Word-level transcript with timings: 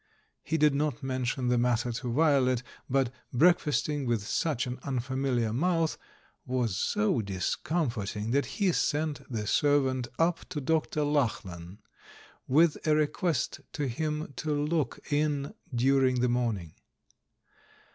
He 0.41 0.57
did 0.57 0.73
not 0.73 1.03
mention 1.03 1.49
the 1.49 1.59
matter 1.59 1.91
to 1.91 2.11
Violet, 2.11 2.63
but 2.89 3.11
breakfasting 3.31 4.07
with 4.07 4.23
such 4.25 4.65
an 4.65 4.79
unfamiliar 4.81 5.53
mouth 5.53 5.95
was 6.43 6.75
so 6.75 7.21
discomforting 7.21 8.31
that 8.31 8.47
he 8.57 8.71
sent 8.71 9.31
the 9.31 9.45
serv 9.45 9.85
ant 9.85 10.07
up 10.17 10.49
to 10.49 10.59
Dr. 10.59 11.03
Lachlan 11.03 11.83
with 12.47 12.77
a 12.87 12.95
request 12.95 13.61
to 13.73 13.87
him 13.87 14.33
to 14.37 14.51
look 14.51 14.99
in 15.11 15.53
during 15.71 16.21
the 16.21 16.29
morning. 16.29 16.73